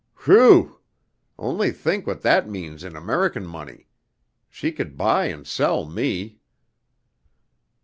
[0.25, 0.79] Whew!
[1.37, 3.87] Only think what that means in American money.
[4.49, 6.39] She could buy and sell me."